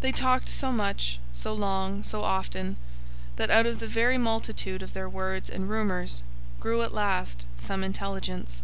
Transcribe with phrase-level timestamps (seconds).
[0.00, 2.76] They talked so much, so long, so often,
[3.36, 6.24] that, out of the very multitude of their words and rumours,
[6.58, 8.60] grew at last some intelligence.